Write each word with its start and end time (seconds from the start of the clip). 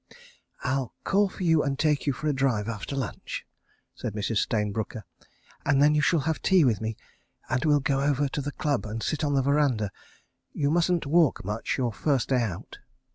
"I'll 0.63 0.95
call 1.03 1.29
for 1.29 1.43
you 1.43 1.61
and 1.61 1.77
take 1.77 2.07
you 2.07 2.13
for 2.13 2.27
a 2.27 2.33
drive 2.33 2.67
after 2.67 2.95
lunch," 2.95 3.45
said 3.93 4.15
Mrs. 4.15 4.37
Stayne 4.37 4.71
Brooker, 4.71 5.05
"and 5.63 5.79
then 5.79 5.93
you 5.93 6.01
shall 6.01 6.21
have 6.21 6.41
tea 6.41 6.65
with 6.65 6.81
me, 6.81 6.97
and 7.49 7.63
we'll 7.63 7.81
go 7.81 8.01
over 8.01 8.27
to 8.27 8.41
the 8.41 8.51
Club 8.53 8.83
and 8.87 9.03
sit 9.03 9.23
on 9.23 9.35
the 9.35 9.43
verandah. 9.43 9.91
You 10.53 10.71
mustn't 10.71 11.05
walk 11.05 11.45
much, 11.45 11.77
your 11.77 11.93
first 11.93 12.29
day 12.29 12.41
out." 12.41 12.79